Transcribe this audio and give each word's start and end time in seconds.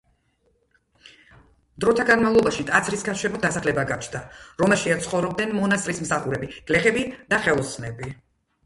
დროთა 1.85 2.05
განმავლობაში 2.07 2.65
ტაძრის 2.71 3.05
გარშემო 3.09 3.43
დასახლება 3.45 3.85
გაჩნდა, 3.93 4.23
რომელშიც 4.65 5.07
ცხოვრობდნენ 5.11 5.55
მონასტრის 5.63 6.03
მსახურები, 6.09 6.53
გლეხები 6.73 7.07
და 7.35 7.47
ხელოსნები. 7.47 8.15